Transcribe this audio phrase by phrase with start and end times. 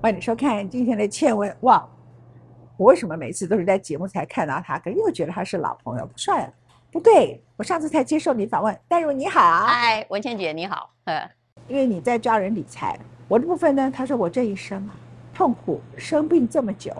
[0.00, 1.52] 欢迎收看今天的倩文。
[1.62, 1.84] 哇，
[2.76, 6.06] 我为什么每次都是在节目才看到他，可是又觉得他是老朋友？
[6.06, 6.52] 不帅啊？
[6.92, 8.78] 不对，我上次才接受你访问。
[8.86, 10.88] 戴如你好，嗨，文倩姐你好。
[11.06, 11.28] 呃，
[11.66, 14.94] 因为你在教人理财，我的部分呢，他说我这一生啊，
[15.34, 16.92] 痛苦生病这么久，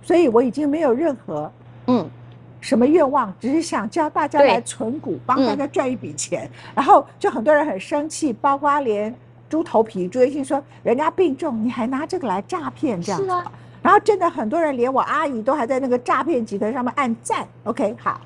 [0.00, 1.50] 所以我已经没有任何
[1.88, 2.08] 嗯
[2.60, 6.48] 什么愿望，只是想教大家来存股，帮大家赚一笔钱。
[6.76, 9.12] 然后就很多人很生气，包括连。
[9.48, 13.26] 猪头皮，朱元信说：“人家病重，你还拿这个来诈骗，这样子。”
[13.82, 17.46] 然后真的很多人，连我阿姨都还在那个诈骗集团上面按赞。
[17.64, 18.20] OK，好，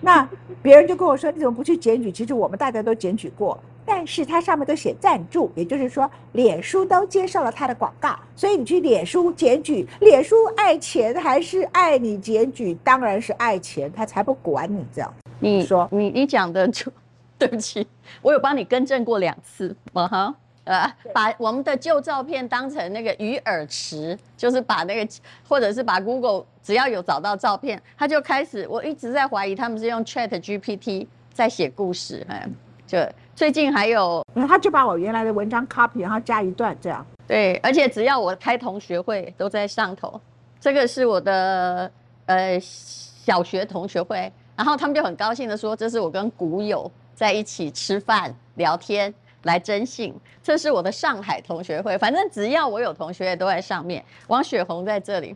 [0.00, 0.28] 那
[0.62, 12.78] 别人就跟我说：“你怎么不去检举？”其实我们大家都检举过，但是它上面都写赞助，也就是说，脸书都接受了他的广告，所以你去脸书检举，脸书爱钱还是爱你检举？
[12.84, 15.12] 当然是爱钱，他才不管你这样。
[15.40, 16.92] 你说你你讲的就
[17.36, 17.84] 对不起，
[18.22, 20.32] 我有帮你更正过两次，嘛哈。
[20.64, 25.12] 呃，把我们的旧照片当成那个鱼饵池，就是把那个，
[25.48, 28.66] 或者是把 Google 只要有找到照片，他就开始。
[28.68, 32.48] 我一直在怀疑他们是用 Chat GPT 在写故事，哎，
[32.86, 32.98] 就
[33.34, 37.04] 最近还有，他就把我原来的文章 copy，然后加一段这样。
[37.26, 40.20] 对，而且只要我开同学会都在上头。
[40.60, 41.90] 这个是我的
[42.26, 49.12] 呃小学同学会，然后他们就很高兴的说，这是我跟古友在一起吃饭聊天。
[49.44, 51.96] 来征信，这是我的上海同学会。
[51.98, 54.04] 反正只要我有同学都在上面。
[54.28, 55.34] 王雪红在这里，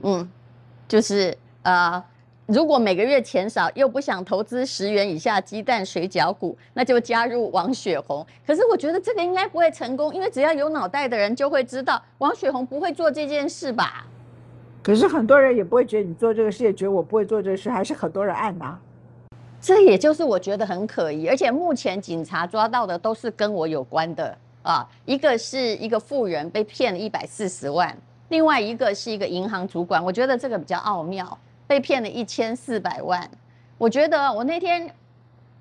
[0.00, 0.28] 嗯，
[0.88, 2.02] 就是呃，
[2.46, 8.26] 如果每个月钱少又不想投资十元以下鸡蛋水饺股，那就加入王雪红。
[8.46, 14.06] 可是我觉得这个应该不会成功，因为只要有脑袋的人就会知道王雪红不会做这件事吧。
[14.82, 18.78] 可是很多人也不会觉得你做这个事，也觉得我不会做这个事，还是很多人按呐。
[19.66, 27.92] 这也就是我觉得很可疑，而且目前警察抓到的都是跟我有关的啊，一个是一个富人被骗了一百四十万，
[28.28, 31.36] 另外一个是一个银行主管，我觉得这个比较奥妙，
[31.66, 33.28] 被骗了一千四百万，
[33.76, 34.88] 我觉得我那天。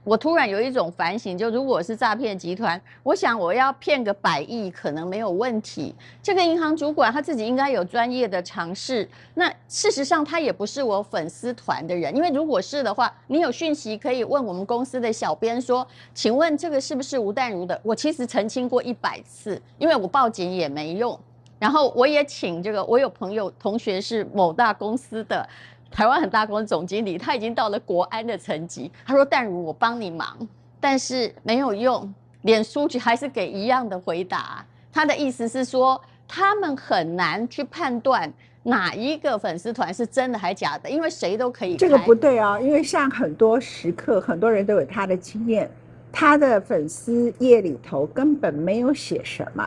[0.05, 5.95] 我突然有一种反省，就如果是诈骗集团，我想我要骗个百亿可能没有问题。
[6.21, 9.09] 这个银行主管他自己应该有专业的尝试。
[9.33, 17.77] 那事实上他也不是我粉丝团的人，因为如果是的话，你有讯息可以问我们公司的小编说，请问这个是不是吴淡如的？
[17.81, 21.19] 我其实澄清过一百次，因为我报警也没用。
[21.57, 25.47] 然后我也请这个，我有朋友同学是某大公司的。
[25.95, 28.91] 台湾很大公司总经理，他已经到了国安的层级。
[29.05, 30.37] 他说：“淡如，我帮你忙，
[30.77, 34.65] 但是没有用，脸书局还是给一样的回答。
[34.91, 38.29] 他的意思是说，他们很难去判断
[38.63, 41.77] 哪一个粉丝团是真的还假的，因为谁都可以。
[41.77, 45.71] 这个不对啊，因为像很多时刻，很多人都有他的经验，
[46.11, 49.65] 他的粉丝页里头根本没有写什么，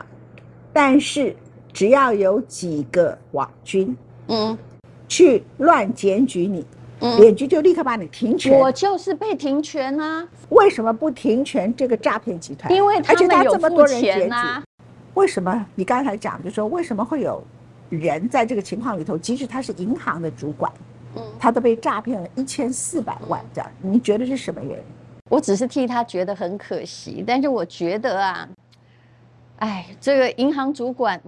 [0.71, 1.35] 但是
[1.73, 3.97] 只要有几个网军，
[4.27, 4.55] 嗯。”
[5.09, 6.63] 去乱检举你，
[7.17, 8.57] 脸局就立刻把你停权。
[8.57, 10.25] 我就是被停权啊！
[10.49, 12.71] 为什么不停权这个诈骗集团？
[12.71, 14.63] 因为他们有付钱啊。
[15.15, 15.65] 为什么？
[15.73, 17.43] 你刚才讲就说为什么会有
[17.89, 20.71] 人在这个情况里头，即使他是银行的主管，
[21.15, 23.69] 嗯，他都被诈骗了一千四百万这样？
[23.81, 24.83] 你觉得是什么原因？
[25.27, 28.47] 我只是替他觉得很可惜，但是我觉得啊，
[29.57, 31.19] 哎，这个银行主管。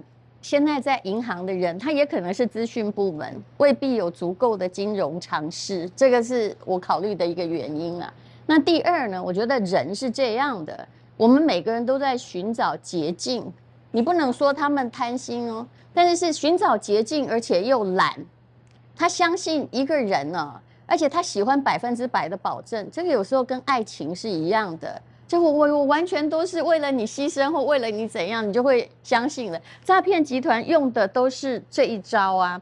[0.42, 8.12] 现在在银行的人，他也可能是资讯部门，未必有足够的金融常识，这个是我考虑的一个原因啊。
[8.48, 13.54] 那第二呢，我觉得人是这样的，我们每个人都在寻找捷径，
[13.92, 18.14] 你不能说他们贪心哦，但是是寻找捷径，而且又懒。
[18.96, 25.02] 他相信一个人呢，而且他喜欢百分之百的保证，这个有时候跟爱情是一样的。
[25.32, 29.58] 就我我我完全都是为了你牺牲或为了你怎样，你就会相信了。
[29.82, 32.62] 诈骗集团用的都是这一招啊！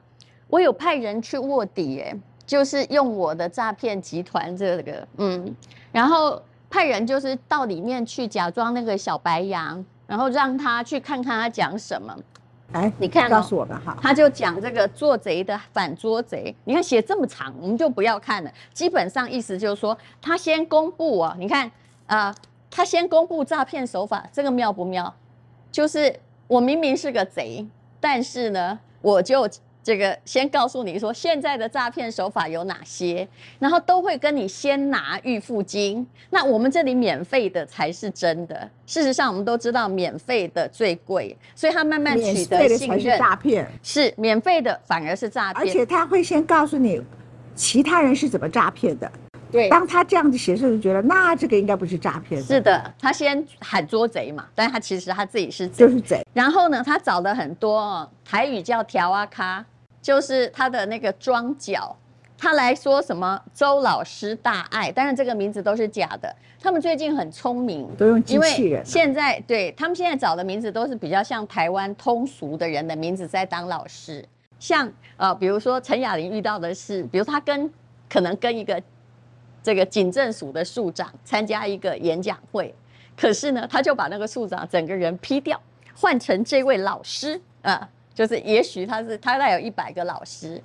[0.50, 2.16] 我有派人去卧底，哎，
[2.46, 5.56] 就是用我的诈骗集团这个，嗯，
[5.92, 12.16] 然后派人就是到里面去假装那个小白羊，然后让他去看看他讲什么。
[12.74, 16.56] 哎，你看，告诉我们哈，他就讲这个做贼的反捉贼。
[16.66, 18.52] 你看写这么长，我们就不要看了。
[18.76, 21.72] 基本上意思就是说，他先公布啊，你看
[22.06, 22.32] 啊。
[22.72, 25.14] 他先公布诈骗手法，这个妙不妙？
[25.72, 26.14] 就是
[26.48, 27.66] 我明明是个贼，
[28.00, 29.48] 但是呢，我就
[29.82, 33.28] 这个先告诉你说，现在的诈骗手法有哪些，
[33.60, 36.06] 然后都会跟你先拿预付金。
[36.30, 38.70] 那我们这里免费的才是真的。
[38.86, 43.18] 事实上，我们都知道免费的最贵，所以他慢慢取得信任。
[43.18, 45.66] 诈骗是免费的，反而是诈骗。
[45.66, 47.02] 而且他会先告诉你，
[47.56, 49.12] 其他人是怎么诈骗的。
[49.52, 52.42] 对，当他这样子写的时候，就觉得那这个应该不是诈骗。
[52.42, 56.24] 是的，他先喊捉贼嘛，但是他其实他自己是就是贼。
[56.34, 59.66] 然后呢，他找了很多台语叫调啊咖，
[60.02, 61.96] 就是他的那个庄脚，
[62.38, 66.34] 他来说什么周老师大爱，但是这个名字都是假的。
[66.62, 68.86] 他们最近很聪明，都用机器人。
[68.86, 74.24] 现在对他们现在找的名字都是比较像台湾通俗的人的名字在当老师，
[74.60, 77.72] 像呃，比如说陈雅玲遇到的是，比如他跟
[78.10, 78.82] 可能跟一个
[79.62, 82.74] 这个警政署的署长参加一个演讲会，
[83.18, 85.62] 可是呢，他就把那个署长整个人批掉，
[85.96, 90.62] 换成这位老师啊，就是也许他是他概有一百个老师，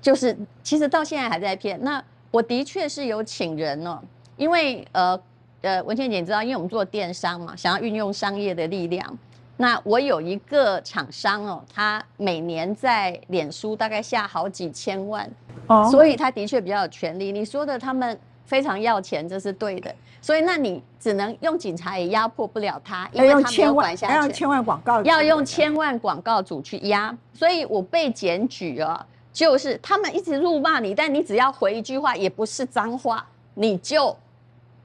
[0.00, 1.82] 就是其实到现在还在骗。
[1.82, 4.00] 那我的确是有请人哦。
[4.36, 5.18] 因为呃
[5.62, 9.18] 呃，文倩姐你知道，因为我们做电商嘛，想要运用商业的力量。
[9.58, 15.28] 那我有一个厂商哦，他每年在脸书大概下好几千万，
[15.66, 17.32] 哦，所以他的确比较有权利。
[17.32, 19.94] 你说的他们非常要钱，这是对的。
[20.20, 24.16] 所以那你只能用警察也压迫不了他，因为他没有管辖权。
[24.16, 27.16] 要用千万广告，要用千万广告主去压。
[27.32, 34.14] 所以我被检举啊，就是他们一直辱骂你，但你只要回一句话，也不是脏话，你就。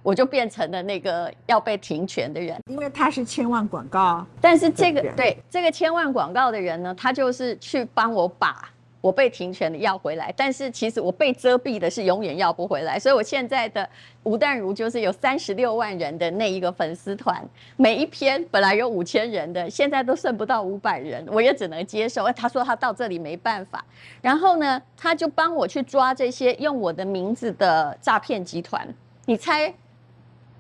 [0.04, 4.26] 我就变成了那个要被停权的人，因为他是千万广告。
[4.40, 8.68] 但是这个对这个千万广告的人呢，他就是去帮我把
[9.00, 10.34] 我被停权的要回来。
[10.36, 12.98] 但是其实我被遮蔽的是永远要不回来。
[13.00, 13.88] 所以我现在的
[14.24, 17.44] 吴淡如就是有三十六万人的那一个粉丝团，
[17.78, 22.32] 每一篇本来有五千人的，现在都剩不到五百人，我也只能接受。
[22.34, 23.84] 他说他到这里没办法，
[24.22, 28.88] 然后呢，他就帮我去抓这些用我的名字的诈骗集团。
[29.26, 29.72] 你猜？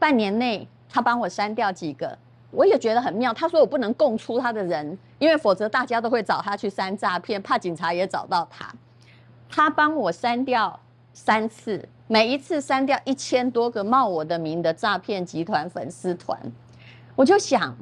[0.01, 2.17] 半年内，他帮我删掉几个，
[2.49, 3.31] 我也觉得很妙。
[3.31, 8.73] 他说我不能供出他的人，因为否则大家都会找他去删诈骗，怕警察也找到他。
[9.47, 10.79] 他帮我删掉
[11.13, 16.35] 三次，每一次删掉一千多个冒我的名的诈骗集团粉丝团。
[17.15, 17.77] 我就想，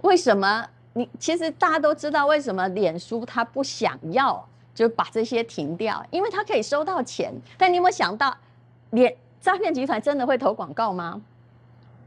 [0.00, 4.42] 为什么你其实大家都知道为什么脸书他不想要
[4.74, 7.30] 就把这些停掉，因为他可以收到钱。
[7.58, 8.34] 但你有没有想到，
[8.92, 11.20] 脸诈骗集团真的会投广告吗？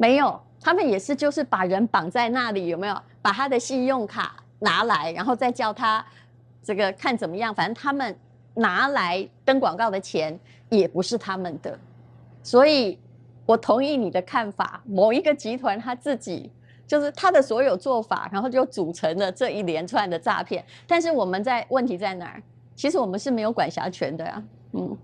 [0.02, 3.02] 没有，他们也是，就是把人绑在那里，有没有？
[3.22, 6.04] 把他的信用卡拿来，然后再叫他
[6.64, 7.54] 这个看怎么样。
[7.54, 8.18] 反正他们
[8.56, 10.40] 拿来登广告的钱
[10.70, 11.78] 也不是他们的，
[12.42, 12.98] 所以
[13.46, 14.82] 我同意你的看法。
[14.88, 16.52] 某一个集团他自己
[16.88, 20.66] 就是他的所有做法，然后就组成了这一连串的诈骗。
[20.88, 22.42] 但是我们在问题在哪儿？
[22.76, 24.98] 其实我们是没有管辖权的呀，嗯。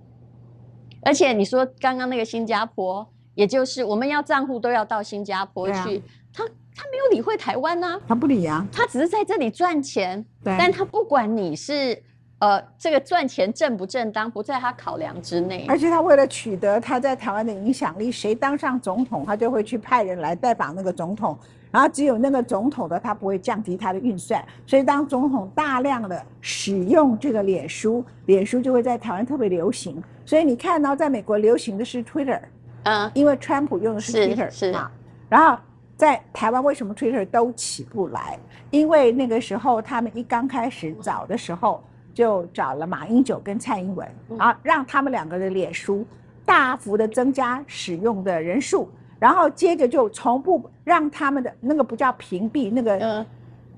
[1.03, 3.07] 而且你说刚刚那个新加坡。
[3.37, 6.01] 也就是我们要账户都要到新加坡去，
[6.33, 6.43] 他
[6.75, 12.01] 他没有理会台湾啊，他不理啊，他只是在这里赚钱，但他不管你是
[12.39, 15.67] 呃这个赚钱正不正当，不在他考量之内。
[15.69, 21.37] 而且他为了取得他在台湾的影响力，谁当上总统，他就会去派人来代访那个总统，
[21.69, 30.01] 然后只有那个总统的他不会降低他的预算，所以当总统大量的使用这个脸书，脸书就会在台湾特别流行。
[30.25, 32.41] 所以你看到在美国流行的是 Twitter。
[32.83, 34.71] 嗯，因为川普用的是 Twitter 是。
[34.71, 34.91] 嘛，
[35.29, 35.57] 然后
[35.95, 38.37] 在台湾为什么 Twitter 都起不来？
[38.69, 41.83] 因为那个时候他们一刚开始找的时候，
[42.13, 44.07] 就找了马英九跟蔡英文，
[44.37, 46.05] 啊，让他们两个的脸书
[46.45, 48.89] 大幅的增加使用的人数，
[49.19, 53.25] 然后接着就从不让他们的那个不叫屏蔽，那个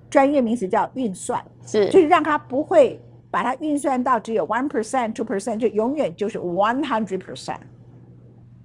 [0.09, 1.85] 专业名词叫运算，是。
[1.89, 2.99] 就是让他不会
[3.31, 7.59] 把它运算到只有 one percent two percent，就永远就是 one hundred percent。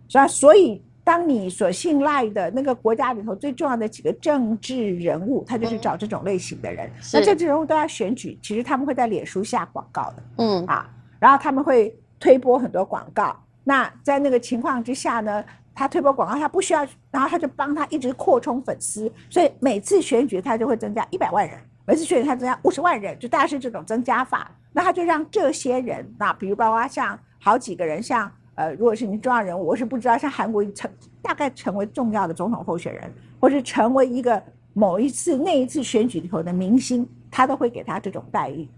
[0.08, 0.26] 是吧？
[0.28, 6.90] 所以，当你所信赖的那个国家里头最重要的几个政治人物，他就是找这种类型的人。
[7.12, 10.22] 那政治人物都要选举，其实他们会在脸书下广告的。
[10.38, 13.36] 嗯啊，然后他们会推播很多广告。
[13.64, 15.44] 那在那个情况之下呢，
[15.74, 19.12] 他推播广告，他不需要，然后他就帮他一直扩充粉丝。
[19.28, 24.50] 所以每次选举他就会增加一百万人，每次选举他增加五十万人，就大概是这种增加法。
[24.72, 28.30] 那他就让这些人，那比如包括像好几个人，像。
[28.56, 34.42] 呃，如果是你重要人物，我是不知道，像韩国成大概成为重要的总统候选人，或是成为一个
[34.72, 38.68] 某一次那一次选举里头的明星，他都会给他这种待遇。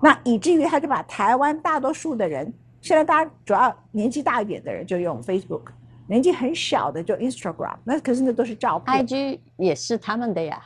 [0.00, 5.62] 那以至于他就把台湾大多数的人，现在大家主要年纪大一点的人就用 Facebook，
[6.06, 10.62] 年纪很小的就 Instagram，那可是那都是照片，IG 也是他们的呀。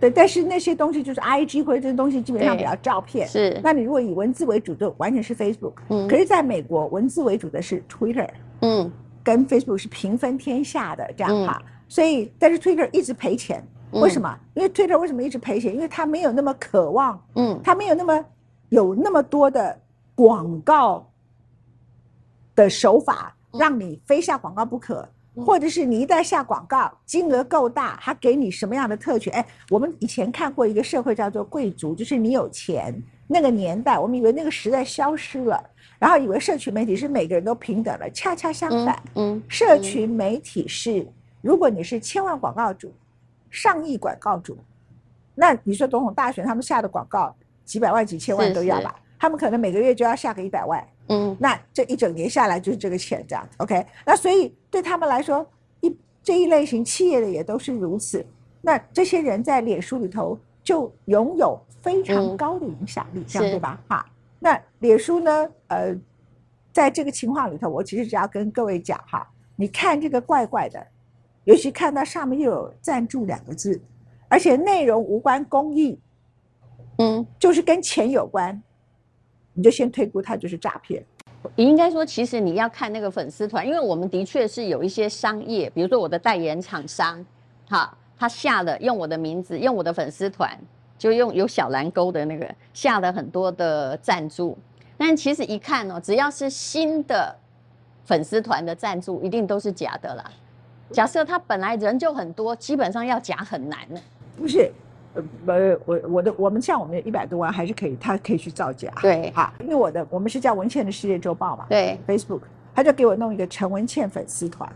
[0.00, 3.26] 对，但是那些东西就是 I G 或者这些东西基本上比较照片。
[3.26, 3.60] 是。
[3.62, 5.74] 那你如果以文字为主，就完全是 Facebook。
[5.88, 6.06] 嗯。
[6.08, 8.28] 可是，在美国，文字为主的是 Twitter。
[8.60, 8.90] 嗯。
[9.22, 11.62] 跟 Facebook 是平分天下的这样哈。
[11.88, 13.62] 所以，但是 Twitter 一直赔钱。
[13.92, 14.38] 为什么？
[14.54, 15.74] 因为 Twitter 为什么一直赔钱？
[15.74, 17.20] 因为它没有那么渴望。
[17.34, 17.60] 嗯。
[17.64, 18.24] 它没有那么
[18.68, 19.80] 有那么多的
[20.14, 21.10] 广告
[22.54, 25.08] 的手法让你非下广告不可，
[25.44, 29.32] 或者是你一旦下广告，金额够大，他给你什么样的特权？
[29.32, 32.94] 哎，我们以前看过一个社会叫做贵族，就是你有钱
[33.26, 35.62] 那个年代，我们以为那个时代消失了，
[35.98, 41.06] 然后以为社群媒体是每个人都平等了，恰恰相反，嗯，社群媒体是
[41.40, 42.92] 如果你是千万广告主、
[43.50, 44.58] 上亿广告主，
[45.34, 48.94] 那你说总统大选他们下的广告几百万、几千万都要吧？
[49.18, 53.86] 他们可能每个月就要下个一百万，嗯，那这一整年下来就是这个钱这样子，OK？
[54.04, 55.46] 那所以对他们来说，
[55.80, 58.24] 一这一类型企业的也都是如此。
[58.60, 63.80] 那这些人在脸书里头就拥有非常高的影响力，这样对吧？
[63.88, 64.04] 哈，
[64.38, 65.50] 那脸书呢？
[65.68, 65.96] 呃，
[66.72, 70.86] 在这个情况里头，我其实只要跟各位讲哈，你看这个怪怪的，
[71.44, 73.80] 尤其看到上面又有赞助两个字，
[74.28, 75.98] 而且内容无关公益，
[76.98, 78.62] 嗯，就是跟钱有关。
[79.58, 81.04] 你就先推估他就是诈骗。
[81.56, 87.24] 应该说，其实你要看那个粉丝团，因为我们的确是有一些商业，比如说我的代言厂商，
[87.68, 90.56] 哈，他下了用我的名字，用我的粉丝团，
[90.96, 94.56] 就用有小蓝勾的那个下了很多的赞助。
[94.96, 97.34] 但其实一看哦，只要是新的
[98.04, 100.30] 粉丝团的赞助，一定都是假的啦。
[100.92, 104.00] 假设他本来人就很多，基本上要假很难呢。
[104.36, 104.70] 不是。
[105.46, 108.90] 呃，我我的我们像我们一百多万还是可以，他可以去造假。
[109.00, 111.66] 对，哈，因为我的我们是叫文倩的世界周报嘛。
[111.68, 112.40] 对，Facebook，
[112.74, 114.70] 他就给我弄一个陈文倩粉丝团。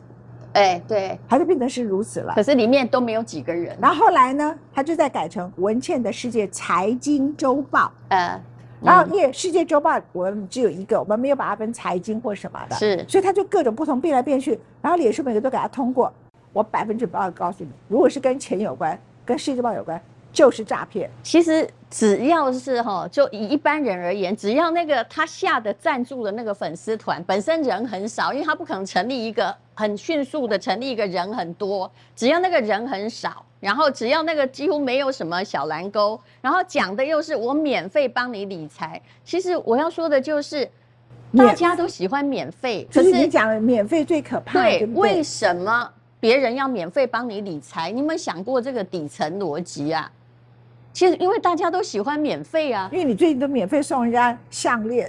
[0.54, 2.34] 哎，对，他就变成是如此了。
[2.34, 3.74] 可是里面都没有几个人。
[3.80, 7.90] 然后后来呢，他就在改成文倩的世界财经周报。
[8.08, 8.38] 呃，
[8.82, 12.76] 然后因为世界周报我们只有一个，我们没有把它分财经或什么的。
[12.76, 14.60] 是，所以他就各种不同变来变去。
[14.82, 16.12] 然后脸书每个都给他通过，
[16.52, 19.98] 我百分之百告诉你，如果是跟钱有关，跟世界周报有关。
[20.32, 21.10] 就是诈骗。
[21.22, 31.90] 其实只要是哈，就以一般人而言，只要那个他下的赞助的那个粉丝团本身人很少，因为他不可能成立一个很迅速的成立一个人很多。
[32.16, 39.00] 只要那个人很少，然后只要那个几乎没有什么小蓝勾，然后讲的又是我免费帮你理财。
[39.22, 40.66] 其实我要说的就是，
[41.36, 42.88] 大家都喜欢免费。
[42.92, 44.62] 可是你讲免费最可怕。
[44.62, 47.90] 对，为什么别人要免费帮你理财？
[47.90, 50.10] 你有没有想过这个底层逻辑啊？
[50.92, 55.08] 其实，因为大家都喜欢免费啊，因为你最近都免费送人家项链。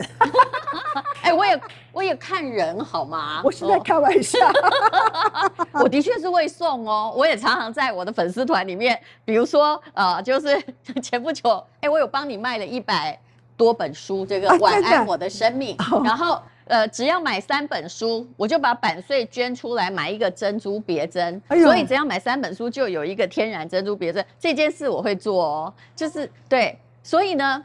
[1.21, 1.61] 哎，我也
[1.91, 3.41] 我也看人好吗？
[3.43, 4.39] 我是在开玩笑。
[5.73, 10.61] 我的确是会送哦，我也常常在我的粉丝团里面，比如说呃，就是
[11.01, 13.19] 前不久，哎，我有帮你卖了一百
[13.57, 16.41] 多本书，这个《晚安我的生命》，然后。
[16.65, 21.41] 呃，只要买三本书，我就把版税捐出来买一个珍珠别针。
[21.61, 24.25] 所以只要买三本书，就有一个天然珍珠别针。
[24.39, 26.77] 这件事我会做哦，就是对。
[27.03, 27.61] 所以呢，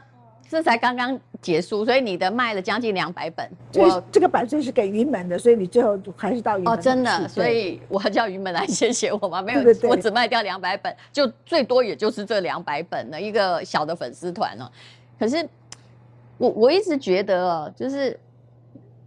[0.49, 3.49] 这才刚刚结束，所以你的卖了将近两百本。
[3.75, 6.73] 我这个版税是给云门的，所以你最后还是到云门。
[6.73, 9.41] 哦，真的，所以我叫云门来谢谢我吗？
[9.41, 14.69] 没有，我只卖掉两百本，就最多也就是这两百本的一个小的粉丝团了。
[15.17, 15.47] 可是
[16.37, 18.19] 我我一直觉得哦，就是。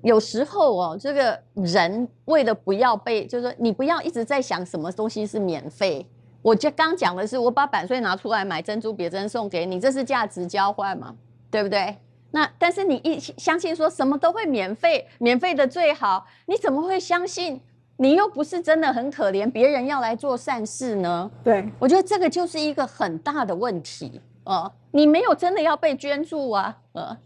[0.03, 6.07] 有时候哦，这个人为了不要被，就是说你不要一直在想什么东西是免费。
[6.43, 11.15] 我就刚讲的是，我把版税拿出来买珍珠别针送给你，这是价值交换嘛，
[11.51, 11.97] 对不对？
[12.33, 17.61] 那但是你一相信说什么都会免费，免费的最好，你怎么会相信？
[17.99, 21.31] 你又不是真的很可怜，别人要来做善事呢？
[21.45, 24.73] 对，我觉得这个就是一个很大的问题呃！
[24.91, 27.17] 你没有真的要被捐助啊，呃。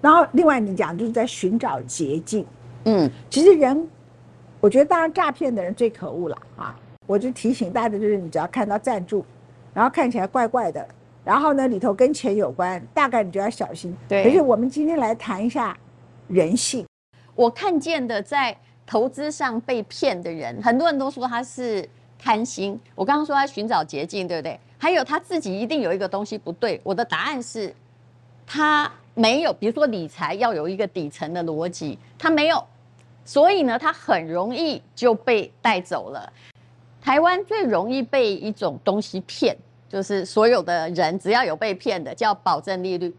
[0.00, 2.46] 然后，另外你讲就是在寻找捷径，
[2.84, 3.88] 嗯，其实人，
[4.60, 6.78] 我觉得当然诈骗的人最可恶了啊！
[7.06, 9.24] 我就提醒大家，就是你只要看到赞助，
[9.72, 10.86] 然后看起来怪怪的，
[11.24, 13.96] 然后呢里头跟钱有关，大概你就要小心。
[14.06, 14.22] 对。
[14.22, 15.76] 可是我们今天来谈一下
[16.28, 16.86] 人性。
[17.34, 21.88] 我看见的在投资上被骗的人，很多人都说他是
[22.18, 22.78] 贪心。
[22.94, 24.60] 我刚刚说他寻找捷径，对不对？
[24.78, 26.80] 还有他自己一定有一个东西不对。
[26.84, 27.74] 我的答案是，
[28.46, 28.88] 他。
[29.18, 32.62] 没有，比如说理财要有一个底层的逻辑，他没有，
[33.24, 36.30] 所以呢，他很容易就被带走了。
[37.00, 39.56] 台湾最容易被一种东西骗，
[39.88, 43.14] 就是所有的人只要有被骗的，叫保证利率。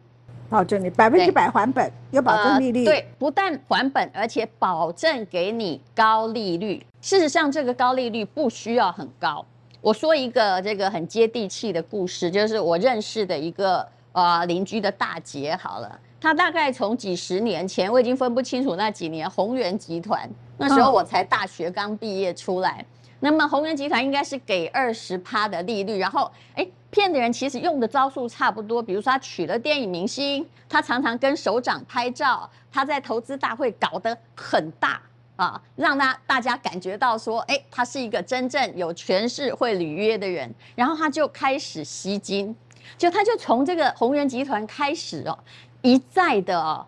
[0.50, 2.86] 保证你百分之百还本，有保证利率。
[2.86, 6.86] 对，不但还本，而且保证给你高利率。
[7.02, 9.44] 事实上，这个高利率不需要很高。
[9.82, 13.84] 我说一个这个很接地气的故事，就是我认识的一个。
[14.18, 19.30] 啊，邻居的大姐好了，他大概从几十年前，我已经分不清楚那几年。
[19.30, 22.84] 宏源集团那时候我才大学刚毕业出来，
[23.20, 35.00] 那么宏源集团应该是给二十趴的利率，然后哎骗的人其实用的招数差不多，比如说他娶了电影明星，他常常跟首长拍照，他在投资大会搞得很大，
[35.36, 40.52] 啊，让他大家感觉到说，哎，他是一个真正有权势、会履约的人。
[40.74, 42.56] 然后他就开始吸金，
[42.96, 45.38] 就他就从这个宏源集团开始哦，
[45.82, 46.86] 一再的哦，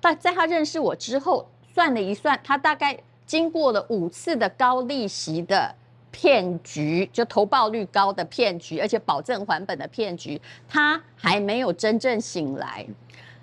[0.00, 5.74] 在在他认识我之后，算了一算，他大概经过了五次的高利息的
[6.10, 12.86] 骗局，就投报率高的骗局，而且保证还本的骗局，他还没有真正醒来。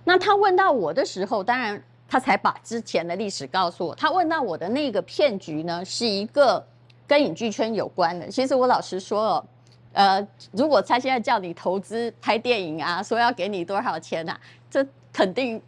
[0.04, 1.82] 那他问到我的时候，当然。
[2.06, 3.96] 他才把之前的历史告诉我。
[3.96, 6.64] 他问到我的那个骗局呢，是一个
[7.08, 8.28] 跟影剧圈有关的。
[8.28, 9.46] 其实我老实说哦，
[9.94, 15.62] 呃，如果他现在叫你投资拍电影啊，说要给你多少钱啊，这肯定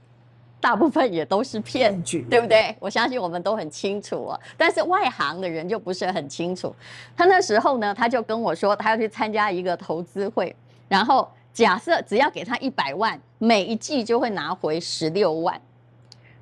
[0.59, 2.75] 大部分也都是骗局，对不对？
[2.79, 4.39] 我相信我们都很清楚哦。
[4.57, 6.75] 但是外行的人就不是很清楚。
[7.15, 10.55] 他那时候呢，他就跟我说，他要去参加一个投资会，
[10.87, 15.61] 然后假设只要给他一百万，每一季就会拿回十六万。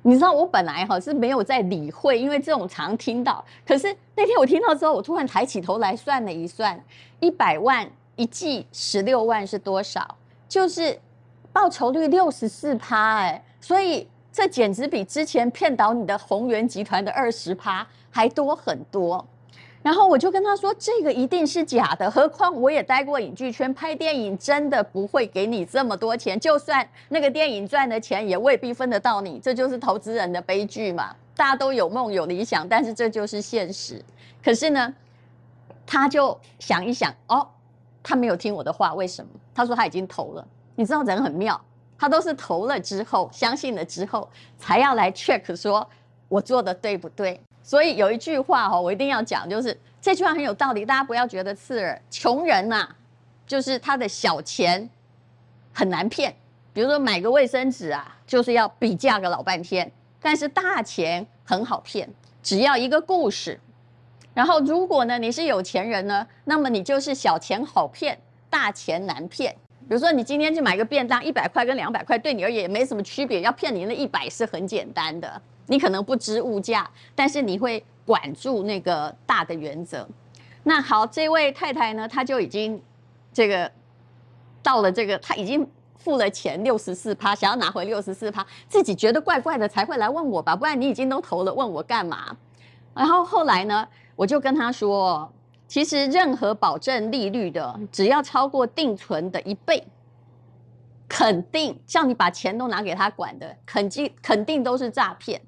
[0.06, 3.42] 你知道我本来哈是没有在理会，因为这种常听到。
[3.66, 6.78] 可是那天我听到之后，我突然抬起头来算了一算，
[7.20, 10.06] 一百万一季十六万是多少？
[10.46, 11.00] 就是
[11.54, 19.26] 报酬率六十四趴哎，所以这简直比之前骗倒你的宏源集团的二十趴还多很多。
[19.84, 26.40] 然后我就跟他说：“这个一定是假的，何况我也待过影剧圈，拍电影真的不会给你这么多钱。
[26.40, 29.38] 就算那个电影赚的钱，也未必分得到你。
[29.38, 31.14] 这就是投资人的悲剧嘛。
[31.36, 34.02] 大家都有梦有理想，但是这就是现实。
[34.42, 34.94] 可是呢，
[35.84, 37.46] 他就想一想，哦，
[38.02, 39.30] 他没有听我的话，为什么？
[39.54, 40.48] 他说他已经投了。
[40.74, 41.60] 你知道人很妙，
[41.98, 44.26] 他都是投了之后，相信了之后，
[44.56, 45.86] 才要来 check 说
[46.30, 51.98] 我做的对不对。”所以有一句话哈，我一定要讲，就是这句话很有道理，大家不要觉得刺耳。
[52.10, 52.86] 穷人呐，
[53.46, 54.86] 就是他的小钱
[55.72, 56.32] 很难骗，
[56.74, 59.90] 比如说买个卫生纸啊，就是要比价个老半天。
[60.20, 62.06] 但是大钱很好骗，
[62.42, 63.58] 只要一个故事。
[64.34, 68.18] 然后如果呢你是有钱人呢，那么你就是小钱好骗，
[68.50, 69.54] 大钱难骗。
[69.88, 75.40] 比如说你今天去买个便当，一百块跟两百块对你而言也没什么区别，要骗你那一百是很简单的。
[75.66, 80.06] 你可能不知物价，但是你会管住那个大的原则。
[80.62, 82.80] 那好，这位太太呢，她就已经
[83.32, 83.70] 这个
[84.62, 92.36] 到了这个，她已经付了钱六十四趴，想要拿回六十四趴，自己觉得怪怪的才会来问我吧，不然你已经都投了，问我干嘛？
[92.94, 95.30] 然后后来呢，我就跟她说，
[95.66, 99.82] 其实任何保证利率的，只要超过定存的一倍。
[101.06, 105.40] 肯定像你把钱都拿给他管的，肯定肯定都是诈骗。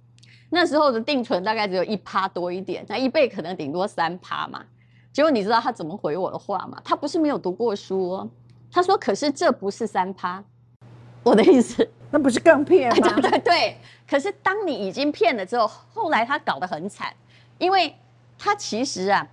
[0.50, 4.64] 那时候的定存大概只有一趴多一点，那一倍可能顶多三趴嘛。
[5.12, 6.80] 结果你知道他怎么回我的话吗？
[6.84, 8.30] 他不是没有读过书，哦，
[8.70, 10.42] 他说：“可是这不是三趴。”
[11.24, 13.08] 我的意思， 那不是更骗吗？
[13.20, 13.76] 对对对。
[14.08, 17.12] 可是当你已经骗了之后，后来他搞得很惨，
[17.58, 17.94] 因为
[18.38, 19.26] 他其实啊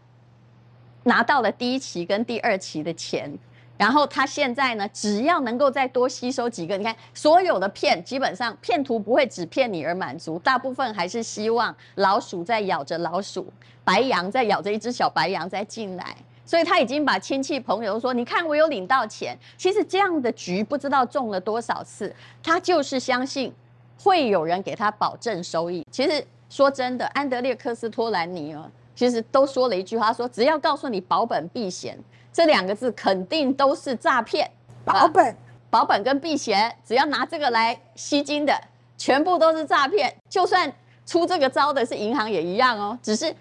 [1.04, 3.38] 拿到了第一期跟第二期的钱。
[3.84, 13.46] 然后他现在呢，只要能够再多吸收几个，你看所有的骗，基本上骗徒不会只骗你而满足，大部分还是希望老鼠在咬着老鼠，
[13.84, 16.15] 白羊在咬着一只小白羊再进来，
[16.46, 23.54] 所以他已经把亲戚朋友说，你看我有领到钱，其实这样的局不知道中了多少次，他就是相信
[24.00, 25.86] 会有人给他保证收益。
[25.91, 32.00] 其实说真的，安德烈克斯托兰尼哦，其实都说了一句话，说只要告诉你保本避险。
[32.34, 34.50] 这两个字肯定都是诈骗，
[34.84, 35.38] 保本、
[35.69, 38.60] 保本跟避险，只要拿这个来吸金的，
[38.98, 40.12] 全部都是诈骗。
[40.28, 40.74] 就算
[41.06, 43.34] 出这个招的是银行也一样哦，只是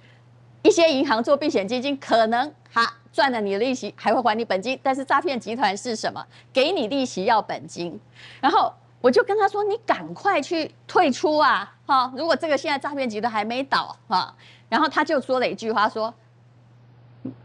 [0.61, 4.78] 一些银行做避险基金，可能哈赚了你的利息，还会还你本金。
[4.83, 6.22] 但是诈骗集团是什么？
[6.52, 7.98] 给你利息要本金。
[8.42, 11.74] 然后我就跟他说：“你赶快去退出啊！
[11.87, 14.37] 哈，如果这个现在诈骗集团还没倒哈。”
[14.68, 16.12] 然后他就说了一句话说：“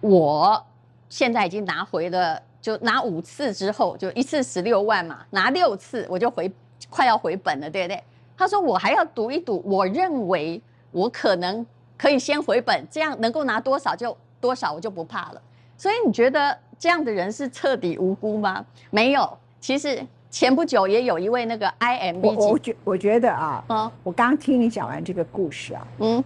[0.02, 0.62] 我。”
[1.10, 6.52] 现在已经拿回了，就拿五次之后，就一次十六万嘛，拿六次我就回，
[6.89, 8.04] 快要回本了，对不对？
[8.36, 11.65] 他说我还要赌一赌，我认为我可能
[11.98, 15.41] 可以先回本，这样能够拿多少就多少，我就不怕了。
[15.78, 18.65] 所以你觉得这样的人是彻底无辜吗？
[18.89, 26.24] 没有，其实前不久也有一位那个 IMB，我我觉我觉得啊，嗯，我刚听你讲完这个故事啊，嗯，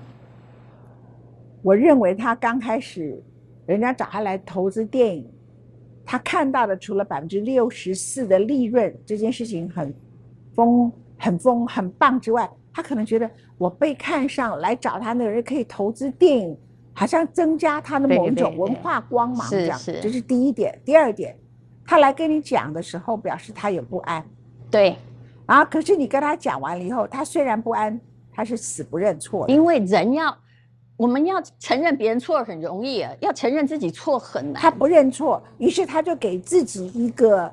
[1.61, 3.21] 我认为他刚开始。
[3.71, 5.27] 人家找他来投资电影，
[6.05, 9.93] 他看到的除了百分之六十四的利润这件事情很
[10.53, 16.57] 疯、很疯、很棒之外，他可能觉得我被看上来找他那个人可以投资电影，
[16.93, 19.79] 好像增加他的某种文化光芒这样。
[20.01, 20.77] 这是第一点。
[20.83, 21.37] 第二点，
[21.85, 24.23] 他来跟你讲的时候，表示他有不安。
[24.69, 24.95] 对。
[25.47, 27.99] 然后，可是你跟他讲完了以后，他虽然不安，
[28.31, 29.45] 他是死不认错。
[29.49, 30.33] 因为人要，
[31.01, 34.61] 我们要承认别人错很容易，要承认自己错很难。
[34.61, 37.51] 他不认错，于是他就给自己一个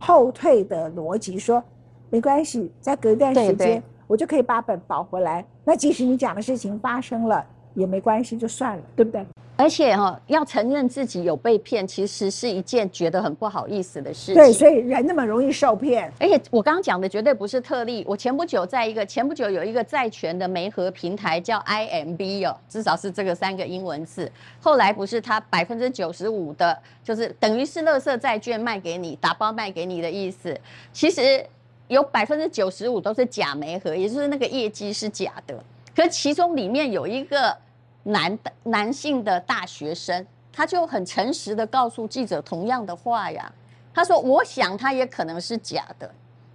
[0.00, 1.62] 后退的逻辑，说
[2.10, 5.46] 没关系，再隔一段时间，我就可以把本保回来。
[5.62, 7.46] 那即使你讲的事情发生了。
[7.78, 9.24] 也没关系，就算了，对不对？
[9.56, 14.34] 而且哈，要承认自己有被骗，其实是一件觉得很不好意思的事情。
[14.34, 16.12] 对，所以人那么容易受骗。
[16.20, 18.04] 而且我刚刚讲的绝对不是特例。
[18.06, 24.30] 我前不久在一个前不久有一个债权的媒合平台叫 IMB 哦，至少是这个三个英文字。
[24.60, 30.56] 后来不是他百分之九十五的，就是等于是垃圾债券卖给你，打包卖给你的意思。
[30.92, 31.44] 其实
[31.88, 35.58] 有百分之九十五都是假媒合，也就是那个业绩是假的。
[35.96, 37.56] 可其中里面有一个。
[38.04, 43.52] 男的男性的大学生，他就很诚实的告诉记者同样的话呀。
[43.94, 46.08] 他说：“我想他也可能是假的，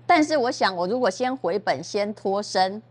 [0.06, 2.82] 但是我想我如果先回本先脱身，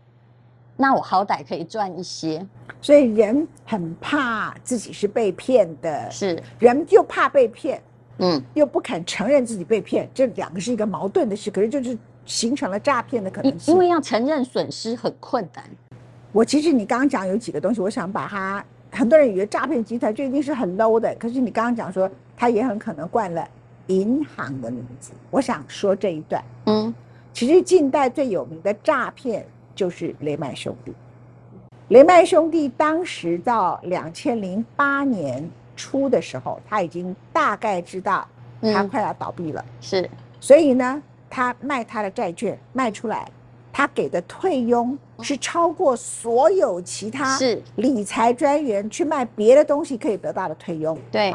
[0.77, 2.45] 那我好歹可以赚一些。
[2.79, 7.81] 所以人很怕自己是被骗的，是人又怕被骗，
[8.19, 13.73] 嗯，又不肯承认自己被骗，这两个是一个矛盾的事，可是就是形成了诈骗的可能性。
[13.73, 15.63] 因为要承认损失很困难。”
[16.33, 23.47] 我其实你刚刚讲有几个东西，我想把它，很多人以为诈骗集团就一定是很 low 的，可是你刚刚讲说他也很可能冠了
[23.87, 25.11] 银行的名字。
[25.29, 26.91] 我想说这一段，嗯，
[27.31, 30.91] 其实近代最有名的诈骗就是雷曼兄弟。
[31.89, 38.27] 雷曼兄弟当时到两千零八年初的时候，他已经大概知道
[38.59, 43.29] 他快要倒闭了，是，所以呢，他卖他的债券卖出来。
[43.73, 47.61] 他给的退佣是超过所有其他是。
[47.77, 50.95] 理财专员去卖别的东西可以得到的退佣。
[51.11, 51.33] 对，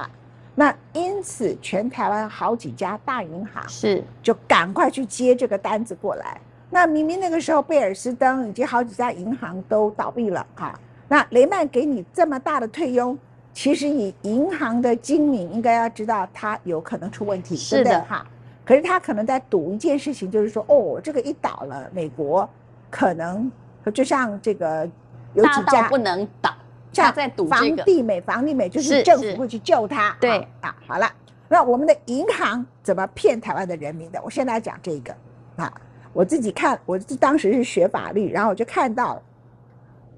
[0.55, 4.03] 那因此全台湾好几家大银行是。
[4.23, 6.41] 就赶快去接这个单子过来。
[6.71, 13.19] 那明明那个时候贝尔斯登以及好几家银行都倒闭了哈，那雷曼给你这么大的退佣，
[13.53, 18.01] 其实以银行的精明应该要知道它有可能出问题，是的。
[18.03, 18.25] 哈。
[18.69, 22.47] 可是他可能在赌一件事情，就是说，哦，这个一倒了，美国
[22.91, 23.51] 可能
[23.95, 24.87] 就像这个
[25.33, 26.55] 有几家不能倒，
[26.93, 30.15] 像在赌房地美，房地美就是政府会去救他。
[30.21, 31.11] 对啊，好了，
[31.49, 34.21] 那我们的银行怎么骗台湾的人民的？
[34.23, 35.17] 我现在讲这个
[35.57, 35.73] 啊，
[36.13, 39.23] 我自己看，我当时是学法律，然后我就看到了，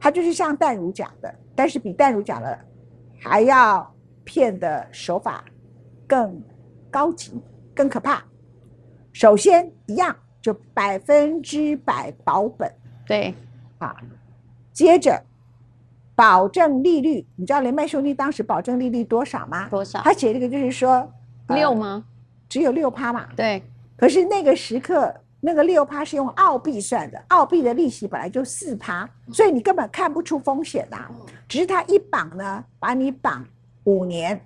[0.00, 2.58] 他就是像淡如讲的，但是比淡如讲的
[3.20, 3.88] 还要
[4.24, 5.44] 骗的手法
[6.08, 6.42] 更
[6.90, 7.40] 高级、
[7.76, 8.20] 更可怕。
[9.12, 12.72] 首先一样，就百分之百保本，
[13.06, 13.34] 对，
[13.78, 13.96] 啊，
[14.72, 15.22] 接着
[16.14, 19.68] 保证利率，你知道雷曼兄弟当时保证利率多少吗？
[19.68, 20.00] 多少？
[20.02, 21.10] 他写这个就是说
[21.48, 22.04] 六吗？
[22.48, 23.28] 只有六趴嘛。
[23.34, 23.62] 对。
[23.96, 31.06] 可是那个时刻，那个六趴是用澳币算的，澳币的利息本来就四趴，所以你根本看不出风险呐。
[31.48, 33.44] 只是他一绑呢，把你绑
[33.84, 34.40] 五年，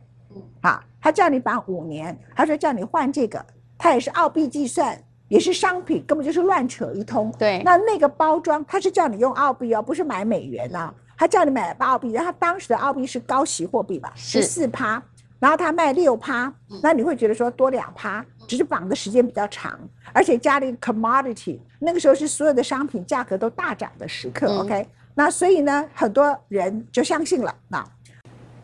[0.61, 3.44] 啊，他叫你绑五年，他说叫你换这个。
[3.85, 7.31] 它也是澳币计算，也是商品，根本就是乱扯一通。
[7.38, 12.11] 对，那那个包装，他是叫你用澳币哦，不是买美元呐，他叫你买澳币。
[12.11, 15.03] 然后当时的澳币是高息货币吧，是四趴，
[15.38, 16.51] 然后他卖六趴，
[16.83, 19.79] 那你会觉得说多两趴，只是绑的时间比较长，
[20.14, 24.47] 而且加了一个 commodity，那个时候是所有的商品价格都大涨的时刻。
[24.61, 27.55] OK，那所以呢，很多人就相信了。
[27.68, 27.85] 那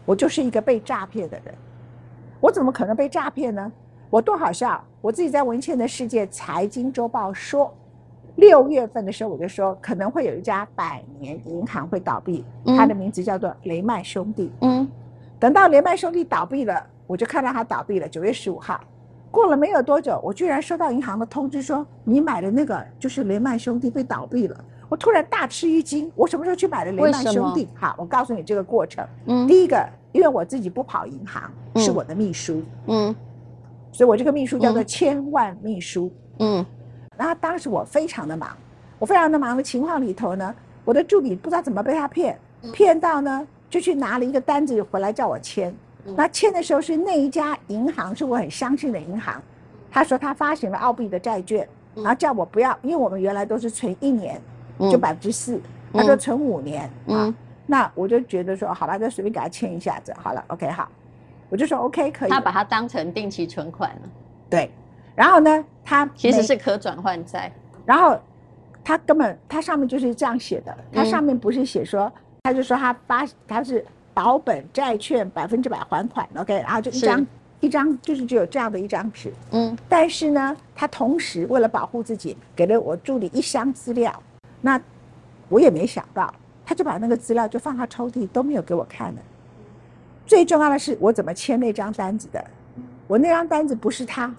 [0.07, 1.55] 我就是一个被诈骗的人，
[2.41, 3.71] 我怎么可能被诈骗呢？
[4.11, 4.83] 我多好笑！
[5.01, 7.73] 我自己在文茜的世界财经周报说，
[8.35, 12.45] 六月份的时候我就说可能会有一家百年银行会倒闭，
[12.77, 14.51] 它的名字叫做雷曼兄弟。
[14.63, 14.87] 嗯，
[15.39, 18.09] 等到雷曼兄弟倒闭了，我就看到它倒闭了。
[18.09, 18.81] 九月十五号，
[19.31, 24.65] 过了没有多久，我居然收到银行的通知说，你买的那个就是雷曼兄弟被倒闭了。
[24.89, 27.69] 我突然大吃一惊，我什么时候去买的雷曼兄弟？
[27.77, 29.07] 好，我告诉你这个过程。
[29.27, 32.61] 嗯，第一个，因为我自己不跑银行，是我的秘书。
[32.89, 33.15] 嗯。
[33.93, 36.65] 所以我这个秘书叫做千万秘书，嗯，
[37.17, 38.57] 然后当时我非常的忙，
[38.99, 42.39] 我非常的忙的情况里头呢，我的助理不知道怎么被他骗，
[42.73, 45.75] 骗到呢就去拿了一个单子回来叫我签，
[46.17, 49.43] 那签的时候是那一家银行是我很相信的银行，
[49.91, 54.41] 他说他发行了澳币的债券，然后叫我不要，因为我们原来都是存一年
[54.91, 55.61] 就百分之四，
[55.93, 57.35] 他说存五年啊，
[57.67, 60.89] 那我就觉得说好吧，就随便给他签一下子，好了，OK 好。
[61.51, 64.03] 我就说 OK 可以，他把它当成定期存款了。
[64.49, 64.71] 对，
[65.15, 67.53] 然后呢，他其实是可转换债。
[67.85, 68.19] 然后
[68.85, 72.11] 他根本他上面就是这样写的，他上面不是写说，
[72.45, 73.85] 他就说他发他是
[74.15, 77.27] 保本债券百分之百还款，OK，然后就一张
[77.61, 79.33] 一张就是只有这样的一张纸。
[79.51, 79.77] 嗯。
[79.89, 84.13] 但是呢，他同时为了保护自己，给了我助理一箱资料。
[84.61, 84.81] 那
[85.49, 86.33] 我也没想到，
[86.65, 89.21] 他就把那个资料就放他抽屉，都没有给我看的。
[90.31, 92.41] 最重要的是，我怎么签那张单子的？
[93.09, 94.33] 我那张单子不是他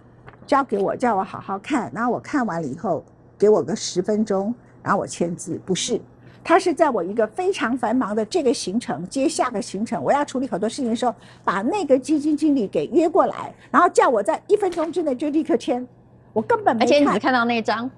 [0.47, 3.03] 交给我，叫我好好看，然后我看完了以后，
[3.37, 5.99] 给我个十分钟，然后我签字，不是。
[6.45, 15.85] 他是在我一个非常繁忙的这个行程接下个行程，我要处理很多事情的时候，把那个基金经理给约过来，然后叫我在一分钟之内就立刻签。
[16.31, 17.91] 我根本没看，而且你只看到那张，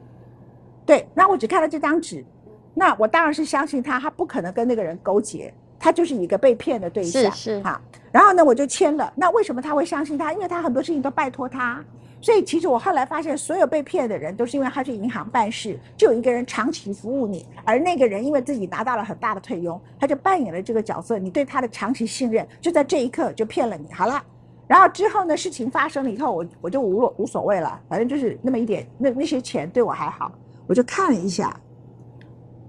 [0.84, 2.26] 对，那我只看到这张纸，
[2.74, 7.82] 那我当然是相信他，他不可能跟那个人勾结，他就是一个被骗的对象，是是哈。
[8.10, 9.12] 然后呢，我就签了。
[9.18, 10.32] 那为什么他会相信他？
[10.32, 11.84] 因为他很多事情都拜托他。
[12.22, 21.20] 所以其实我后来发现，所有被骗的人都是因为他去银行办事，就有一个人长期服务你，而那个人因为自己拿到了很大的退佣，他就扮演了这个角色。
[21.20, 23.92] 你对他的长期信任，就在这一刻就骗了你。
[23.92, 24.24] 好了，
[24.68, 30.32] 然后之后呢，事情发生了以后，我我就无无所谓了，反正就是那么一点，那那些钱对我还好。
[30.66, 31.54] 我就看了一下，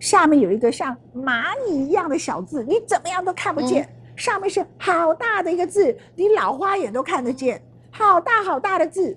[0.01, 9.17] 下面有一个像蚂蚁一样的小字，你怎么样都看不见，上面是好大的一个字，你老花眼都看得见，好大好大的字。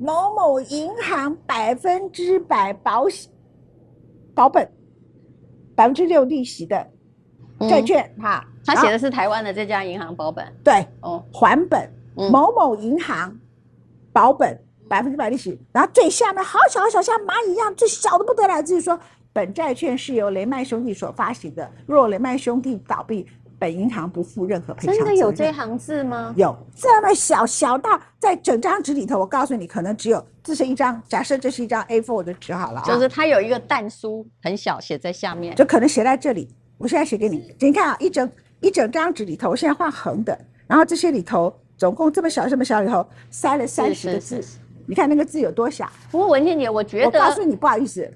[0.00, 3.28] 某某银行百分之百保险
[4.32, 4.70] 保本，
[5.74, 6.88] 百分之六利息的
[7.68, 13.36] 债券哈，他写的是台湾的这家银行保本，对，哦，还本某某银行
[14.12, 14.56] 保本
[14.88, 18.96] 百分之百利息，然后最下面好小好小，像蚂蚁一样，最小的不得了，就是说
[19.38, 23.24] 本债券是由雷曼兄弟所发行的，若雷曼兄弟倒闭。
[23.60, 26.32] 本银行不负任何赔偿真的有这行字吗？
[26.36, 31.00] 有这么小小到在整张纸里头，我告诉你，可能只有这是一张。
[31.08, 36.48] 假设这是一张 A4 的纸好了，就是它有一个淡书，很小，写在下面，就可能写在这里。
[36.78, 40.36] 我现在写给你，你看啊，一整一整张纸里头，我现在画横的，
[40.68, 44.40] 然后这些里头总共这么小这么小里头塞了三十个字，
[44.86, 45.90] 你看那个字有多小？
[46.12, 48.08] 不过文倩姐，我觉得我告诉你，不好意思，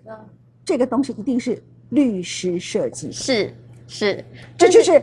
[0.65, 3.55] 这个东西一定是律师设计，是
[3.87, 4.25] 是，
[4.57, 5.03] 这就是。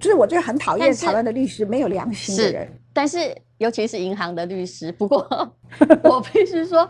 [0.00, 4.92] 就是我就很讨厌台湾的律师没有良心的人，但是尤其是银行的律师。
[4.92, 5.26] 不过
[6.04, 6.88] 我必须说，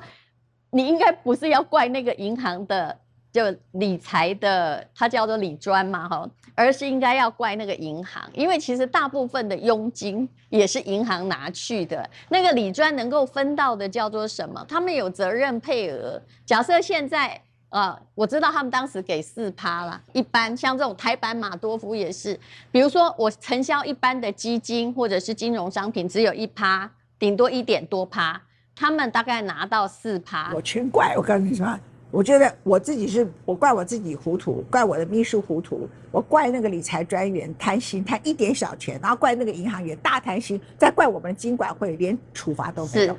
[0.73, 2.95] 你应该不是要怪那个银行的，
[3.33, 12.07] 就理财的，它叫做理专嘛，哈，而是应该要怪那个银行，因为其实大部分的佣金也是银行拿去的。
[12.29, 14.63] 那个理专能够分到的叫做什么？
[14.69, 16.23] 他们有责任配额。
[16.45, 17.41] 假设现在。
[17.71, 20.01] 啊，我知道他们当时给四趴啦。
[20.15, 22.39] 一般像这种台版马多夫也是，
[22.73, 28.41] 比如说我承销一般的基金或者是金融商品，只有一趴，顶多一点多趴，
[28.75, 30.51] 他们大概拿到四趴。
[30.55, 31.79] 我全怪我告诉你说？
[32.11, 43.17] 我觉得我自己是我怪我自己糊涂，怪我的秘书糊涂，我怪那个理财专员贪心，贪一点小钱，然后怪那个银行员大贪心，再怪我们金管会连处罚都没有，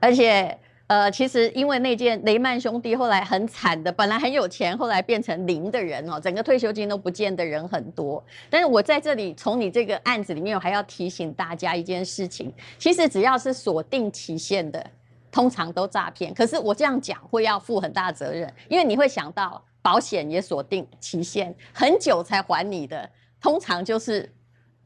[0.00, 0.58] 而且。
[0.94, 8.24] 呃，其实因为那件雷曼兄弟后来很惨的，本来很有钱，后来变成零的人哦，整个退休金都不见的人很多。
[8.48, 14.88] 但是我在这里从你这个案子里面，我还要提醒大家一件事情：，其实只要是锁定期限的，
[15.32, 16.32] 通常都诈骗。
[16.32, 24.32] 可是我这样讲会要负很大责任，因为你会想到保险也锁定期限，很久才还你的，通常就是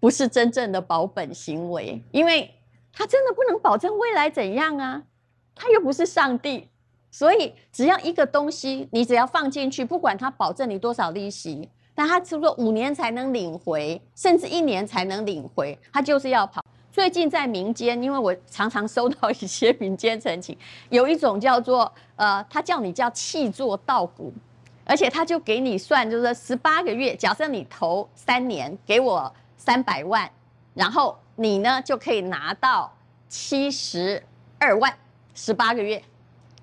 [0.01, 2.51] 不是真正的保本行为，因为
[2.95, 5.03] 他真的不能保证未来怎样啊。
[5.59, 6.69] 他又不是上帝，
[7.11, 16.63] 所以只要一个东西，你只要放进去，不管他保证你多少利息，但他是不是五年才能领回，甚至一年才能领回，他就是要跑。
[16.91, 20.57] 最近在民间，因为我常常收到一些民间陈情，
[20.89, 24.33] 有一种叫做呃，他叫你叫弃作稻谷，
[24.85, 30.29] 而且他就给你算，就是十八个月，假设你投三年，给我三百万，
[30.75, 32.93] 然后你呢就可以拿到
[33.29, 34.21] 七十
[34.59, 34.93] 二万。
[35.39, 36.03] 十八个月，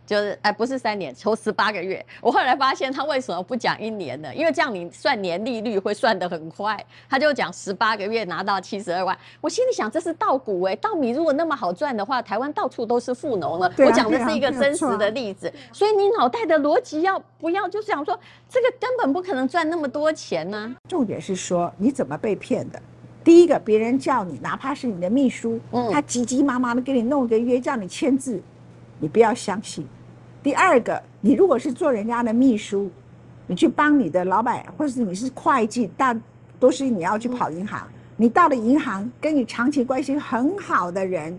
[0.06, 2.06] 就是哎，不是三年，抽十八个月。
[2.20, 4.36] 我后来发现他为什么不讲一年呢？
[4.36, 6.78] 因为这样你算年利率会算得很快。
[7.10, 9.18] 他就讲十八个月拿到七十二万。
[9.40, 13.72] 我心里想，这是稻谷哎，稻米如果那么好赚的话，台湾到处都是富农了。
[13.78, 20.76] 我讲的是一个真实的例子，所以你脑袋的逻辑要不要就是想说，这个根本不可能赚那么多钱呢？
[20.90, 22.82] 重点是说你怎么被骗的？
[23.24, 28.40] 第一个，别人叫你，哪怕是你的秘书，嗯他急急忙忙的给你弄个约，叫你签字。
[29.00, 29.86] 你不要相信。
[30.42, 32.90] 第二个，你如果是做人家的秘书，
[33.48, 36.16] 你去帮你的老板，或者是你是会计，大
[36.60, 37.88] 都是你要去跑银行。
[38.16, 41.38] 你到了银行，跟你长期关系很好的人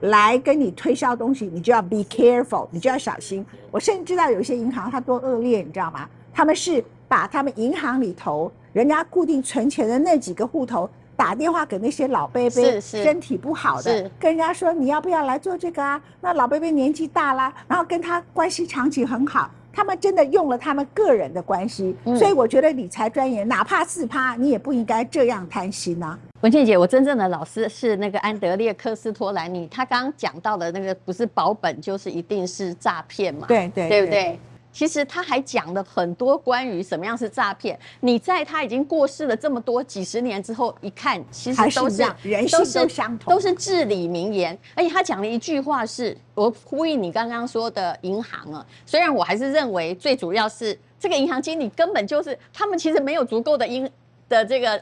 [0.00, 3.44] 来跟你推销东西，你就要 be careful，你就要小心。
[3.70, 6.08] 我甚至知道有些银行它多恶劣，你知道吗？
[6.32, 10.88] 他们是把他们银行里头人家固定存钱的那几个户头。
[11.18, 16.00] 打电话给那些老伯伯，身体不好的，跟人家说你要不要来做这个啊？
[16.20, 26.16] 那老伯伯年纪大了，然后跟他关系长期很好，他们真的用了他们个人的关系，所以我觉得理财专员哪怕四趴，你也不应该这样贪心呐。
[26.42, 33.48] 文倩姐，我真正的老师是那个安德烈科斯托兰尼，他刚刚讲到的那个不是保本就是一定是诈骗嘛？
[33.48, 34.38] 对对，对不对？
[34.78, 37.76] 其实他还讲了很多关于什么样是诈骗。
[37.98, 44.56] 你在他已经过世了这么多几十年之后一看，其实都是人性都相同，都是至理名言。
[44.76, 48.64] 而且他讲了一句话，是我呼应你刚刚说的银行啊。
[48.86, 53.90] 虽然我还是认为最主要是这个银行经理根本就是他们其实没有足够的因
[54.28, 54.80] 的这个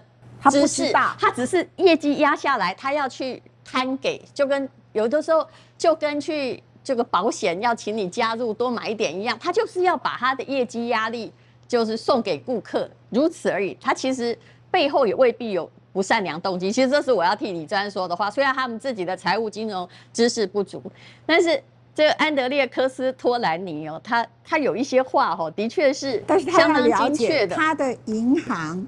[0.51, 6.63] 知识，他只是业绩压下来，他要去摊给，就跟有的时候就跟去。
[6.87, 11.33] 这个保险要请你加入多买一点一样，他就是要把他的业绩压力
[11.67, 13.77] 就是送给顾客，如此而已。
[13.81, 14.39] 他其实
[14.71, 16.71] 背后也未必有不善良动机。
[16.71, 18.31] 其实这是我要替李专说的话。
[18.31, 20.81] 虽然他们自己的财务金融知识不足，
[21.27, 21.61] 但是
[21.93, 28.87] 这个安德烈科斯托兰尼哦，他他有一些话哦，的确是，但是他要了解他的银行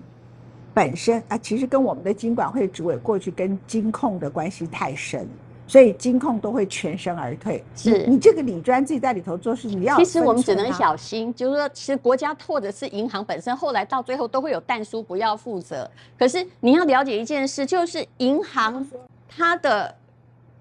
[0.72, 5.28] 本身啊，其实跟我们的金管会主委过去跟金控的关系太深。
[5.68, 7.62] 所以金控都会全身而退。
[7.76, 15.88] 是你这个李专自己在里头做事，你要其实我们只能小心，就是说，其实国家或者是银行本身，后来到最后都会有淡书不要负责。
[16.18, 18.84] 可是你要了解一件事，就是银行
[19.28, 19.94] 它的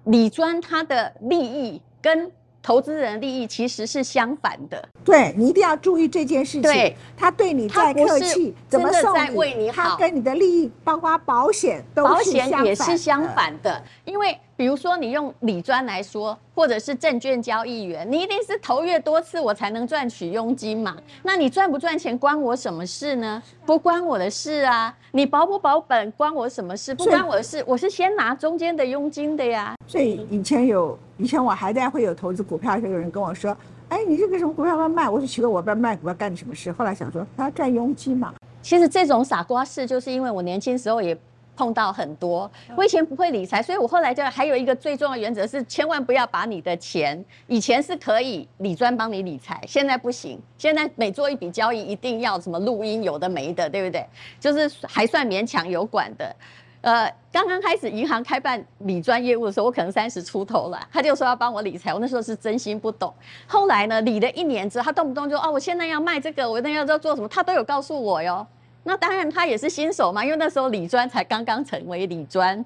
[0.04, 2.32] 李专它的利益跟。
[2.60, 6.64] 投资人利益其实是相反的，对你一定要注意这件事情。
[6.64, 9.14] 对，他对你再客气，怎么送
[9.58, 9.72] 你？
[9.72, 13.82] 他跟你的利益，包括保险，保险也是相反的。
[14.04, 20.98] 因为比如说你用理专来说，或者是证券交易员，你一定是投越多次，我才能赚取佣金嘛。
[21.22, 23.42] 那你赚不赚钱关我什么事呢？
[23.68, 24.92] 不关我的事啊。
[25.12, 26.96] 你保不保本关我什么事？
[26.96, 29.76] 不关我的事，我是先拿中间的佣金的呀。
[29.86, 30.98] 所以以前有。
[31.20, 33.58] 以前我还在会有投资股票，就有人跟我说
[33.90, 38.32] ：“哎，你这个什么股票要卖？”我说：“奇怪，我不要卖股票干你什么事？”后来想说，他要赚佣金嘛。
[38.62, 41.18] 其实这种傻瓜事，就是因为我年轻时候也
[41.58, 42.50] 碰到很多。
[42.76, 50.40] 我以前不会理财，所以我后来就还有一个最重要的原则是，千万不要把你的钱，以前是可以理专帮你理财，现在不行。
[50.58, 54.06] 现在每做一笔交易，一定要什么录音，有的没的，对不对？
[54.40, 56.36] 就是还算勉强有管的。
[56.82, 63.12] 呃，刚刚开始银行开办理专业务的时候，我可能三十出头了，他就说要帮我理财，我那时候是真心不懂。
[63.48, 68.46] 后来呢，理了一年之后，他动不动就哦，我现在要卖这个，我那要要做什么，他都有告诉我哟。
[68.88, 72.64] 那当然他也是新手嘛，因为那时候理专才刚刚成为理专。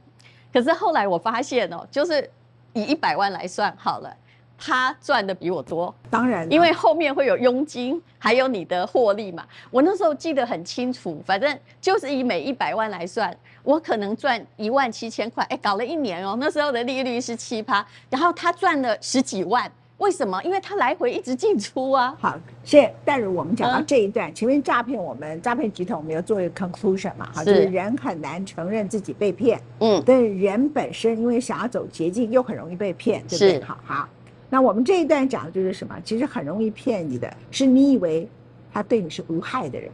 [0.54, 2.30] 可是后来我发现哦，就是
[2.74, 4.16] 以一百万来算好了。
[4.64, 9.44] 他赚的比我多，当然，因为后面会有佣金，还有你的获利嘛。
[9.72, 15.44] 我那时候记得很清楚，反正就是以每一百万来算，我可能赚一万七千块。
[15.50, 20.42] 哎，搞了一年哦，那时候的利率是七趴，然后他赚了十几万，为什么？
[20.44, 22.18] 因为他来回一直进出啊。
[22.20, 22.94] 好，谢谢。
[23.06, 33.64] 但是我们讲到这一段，前面诈骗，我们诈骗集团我们要做一个 conclusion 嘛，哈，就是人很难承认自己被骗，嗯，但是人本身因为想要走捷径，又很容易被骗，对不对？
[33.64, 34.10] 好好。
[34.50, 35.96] 那我们这一段讲的就是什么？
[36.04, 38.28] 其实很容易骗你的，是你以为
[38.74, 39.90] 他对你是无害的人，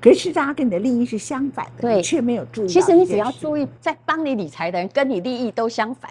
[0.00, 2.68] 可是他跟你的利益是相反的，对，却没有注意。
[2.68, 6.10] 其实你只要注意，在帮你理财的人跟你利益都相反，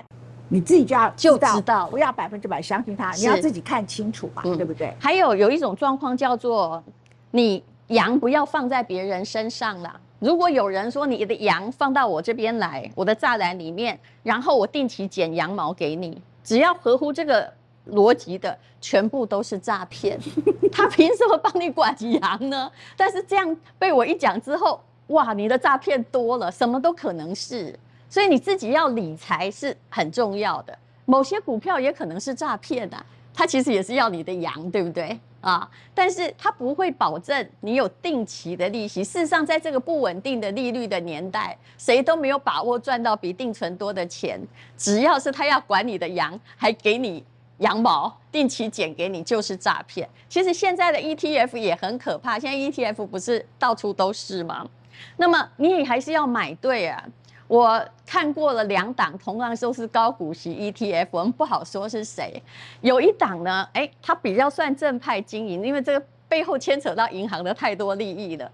[0.51, 4.93] 你自己就要就知道，不要百分之百相信他，你要自己看清楚嘛，对不对？
[4.99, 6.83] 还有有一种状况叫做，
[7.31, 9.99] 你羊不要放在别人身上了。
[10.19, 17.51] 如果有人说你的羊放到我这边来，我的栅栏里面，然后我定期剪羊毛给你，只要合乎这个。
[17.93, 20.17] 逻辑的全部都是诈骗，
[20.71, 22.71] 他凭什么帮你管羊呢？
[22.95, 27.77] 但是这样被我一讲之后，哇，你的诈骗多了，什么都可能是，
[28.11, 30.77] 所以你自己要理财是很重要的。
[31.05, 35.65] 某些股票也可能是诈骗的，它其实也是要你的羊，对不对啊？
[35.95, 39.01] 但是它不会保证你有定期的利息。
[39.01, 44.37] 事实上，在这个不稳定的利率的年代，谁都没有把握赚到比定存多的钱。
[44.77, 47.23] 只要是他要管你的羊，还给你。
[47.59, 50.09] 羊毛定期剪给你就是诈骗。
[50.27, 54.67] 其实现在的 ETF 也很可怕，现在 ETF 不是到处都是吗？
[55.15, 57.03] 那么你也还是要买对啊。
[57.51, 62.41] 我看过了两档，同样都是高股息 ETF，我们不好说是谁。
[62.79, 68.49] 有一档呢，哎，它比较算正派经营，因为这个背后牵扯到银行的太多利益了。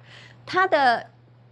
[0.48, 1.06] 它的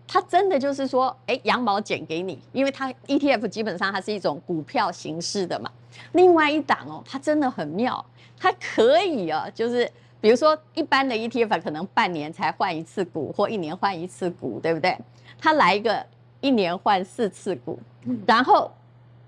[0.07, 5.69] 它真的就是说，哎，羊毛剪给你，因为它 ETF 基本上它是一种股票形式的嘛。
[6.13, 8.03] 另外一档哦，它真的很妙，
[8.39, 9.87] 它可以啊，就是
[10.19, 14.97] 比如说一般的 ETF 可能半年才换一次股，或一年换一次股，对不对？
[15.37, 16.03] 它来一个
[16.45, 17.79] 一年换四次股，
[18.27, 18.71] 然后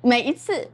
[0.02, 0.68] 每一次，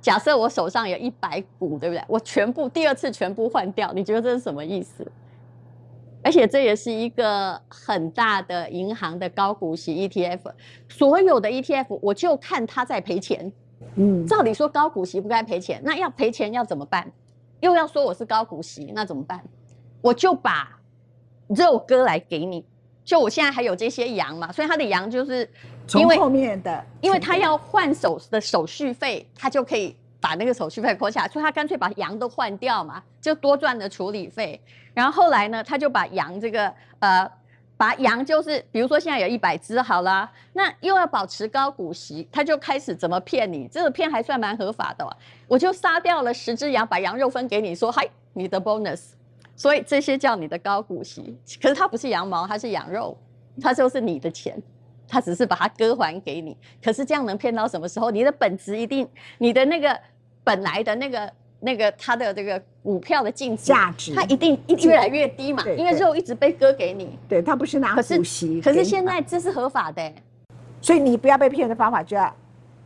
[0.00, 2.04] 假设我手上有一百股，对不对？
[2.06, 5.04] 我全部第二次全部换掉，你觉得这是什么意思？
[6.22, 10.52] 而且这也是一个很大的银行的高股息 ETF，
[10.88, 13.52] 所有的 ETF 我就看它在赔钱。
[13.96, 17.10] 嗯，照理说高股息不该赔钱，那要赔钱要怎么办？
[17.58, 19.42] 又要说我是高股息，那怎么办？
[20.00, 20.78] 我就把
[21.48, 22.64] 肉割来给你。
[23.04, 25.50] 就我现在还有这些羊嘛，所以它的羊就是
[25.94, 34.60] 因为后面的，因为他要换手的手续费，他就可以把那个手续费扣下，所以他干脆把羊都换掉嘛，就多赚的处理费。
[34.94, 37.30] 然后后来呢，他就把羊这个呃，
[37.76, 43.68] 把羊就是比如说现在有一百只好啦，那又要保持高股息，他就开始怎么骗你？
[43.68, 45.16] 这个骗还算蛮合法的，
[45.48, 49.10] 我就杀掉了十只羊，把羊肉分给你，说嗨，你的 bonus。
[49.54, 53.16] 所以这些叫你的高股息，可是它不是羊毛，它是羊肉，
[53.60, 54.60] 它就是你的钱，
[55.12, 56.56] 它只是把它割还给你。
[56.82, 58.10] 可是这样能骗到什么时候？
[58.10, 59.06] 你的本值一定，
[59.36, 59.94] 你的那个
[60.42, 67.18] 本来的那个那个它的这个股票的净价值，它一定越来越低嘛，因为肉一直被割给你。
[67.28, 68.60] 对，它不是拿股息。
[68.62, 70.12] 可是现在这是合法的，
[70.80, 72.34] 所以你不要被骗的方法就要。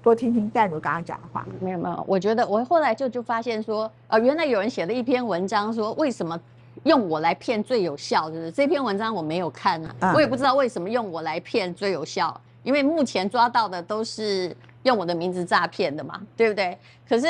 [0.02, 6.40] 多听听淡如刚刚讲的话，没有没有，我觉得我后来就就发现说，呃，原来有人写了一篇文章说，为什么
[6.87, 8.30] 用我来骗最有效？
[8.30, 16.78] 就是这篇文章我没有看啊，我也不知道为什么用我来骗最有效，因为目前抓到的都是用我的名字诈骗的嘛，对不对？
[17.09, 17.26] 可是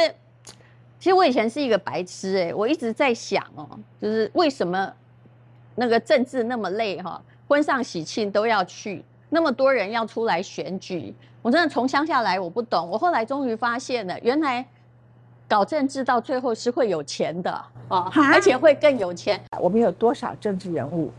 [1.01, 3.67] 其实我以前是一个白痴哎，我一直在想哦，
[4.01, 4.93] 就是为什么
[5.75, 9.05] 那个政治那么累哈，婚丧喜庆都要去。
[9.29, 12.89] 那么多人要出来选举，我真的从乡下来，我不懂。
[12.89, 14.65] 我后来终于发现了，原来
[15.49, 17.51] 搞政治到最后是会有钱的
[17.89, 19.41] 啊，而且会更有钱。
[19.61, 21.13] 我们有多少政治人物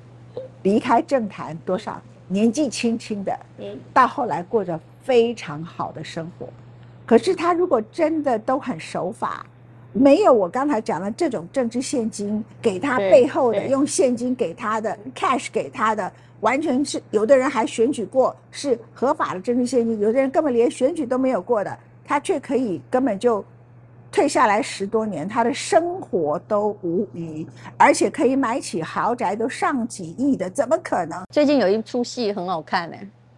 [0.64, 3.40] 离开政坛，多少年纪轻轻的，
[3.94, 6.48] 到后来过着非常好的生活。
[7.06, 9.46] 可是他如果真的都很守法，
[9.94, 16.12] 没有我刚才讲的这种政治现金给他背后的用现金给他的 cash 给他的。
[16.42, 21.76] 完全是有的人还选举过是合法的政治现金，有的人根本连选举都没有过的，
[22.06, 23.44] 他却可以根本就
[24.12, 27.48] 退下来十多年，他的生活都无虞，
[27.78, 31.24] 而且可以买起豪宅都上几亿的，怎么可能？
[31.32, 32.98] 最近有一出戏很好看呢，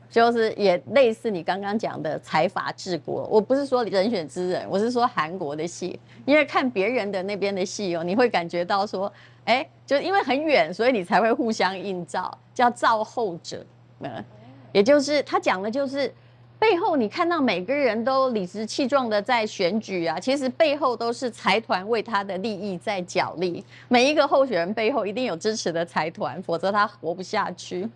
[0.09, 3.27] 就是也类似你刚刚讲的财阀治国。
[3.31, 9.11] 我不是说人选之人，我是说韩国的戏，因为看别人的那边的戏哦，你会感觉到说。
[9.45, 13.65] 哎，就因为很远，所以你才会互相映照，叫照后者。
[14.01, 14.23] 嗯，
[14.71, 16.13] 也就是他讲的，就是
[16.59, 23.63] 背后你看到每个人都理直气壮的在选举啊，其实背后都是财团为他的利益在角力。
[23.87, 27.87] 每一个候选人背后一定有支持的财团，否则他活不下去。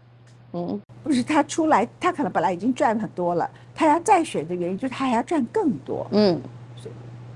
[0.53, 6.07] 嗯，不是他出来，他可能本来已经赚很多了，他要再选的原因就是他还要赚更多。
[6.11, 6.41] 嗯，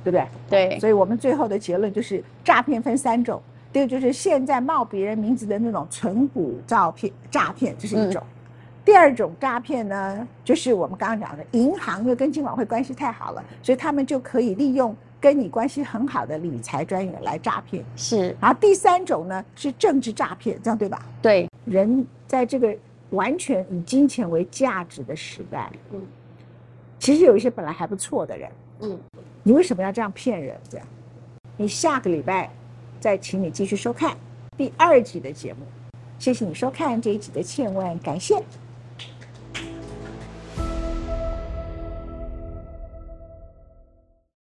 [0.03, 0.27] 对不对？
[0.49, 0.79] 对。
[0.79, 3.41] 所以我们最后的结论就是，诈骗分三种。
[3.73, 8.23] 第一个就是现在冒别人名字的那种存股照骗诈骗，这是一种；
[8.87, 17.83] 第二种诈骗呢，就是我们刚刚讲的银行，因为跟金管会关系太好了，所以他们就可以利用跟你关系很好的理财专员来诈骗。
[17.97, 18.33] 是。
[18.39, 21.05] 然后第三种呢是政治诈骗，这样对吧？
[21.21, 21.49] 对。
[21.65, 22.73] 人在这个
[23.09, 26.01] 完全以金钱为价值的时代，嗯，
[26.97, 28.97] 其实有一些本来还不错的人，嗯，
[29.43, 30.57] 你为什么要这样骗人？
[30.69, 30.87] 这样，
[31.57, 32.49] 你下个礼拜。
[33.01, 34.15] 再请你继续收看
[34.55, 35.59] 第二集的节目，
[36.17, 38.41] 谢谢你收看这一集的千万感谢。